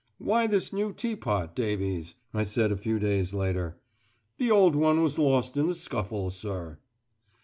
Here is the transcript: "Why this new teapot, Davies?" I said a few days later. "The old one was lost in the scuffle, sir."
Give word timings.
"Why 0.17 0.47
this 0.47 0.73
new 0.73 0.93
teapot, 0.93 1.55
Davies?" 1.55 2.15
I 2.33 2.43
said 2.43 2.71
a 2.71 2.75
few 2.75 2.97
days 2.97 3.35
later. 3.35 3.77
"The 4.39 4.49
old 4.49 4.75
one 4.75 5.03
was 5.03 5.19
lost 5.19 5.57
in 5.57 5.67
the 5.67 5.75
scuffle, 5.75 6.31
sir." 6.31 6.79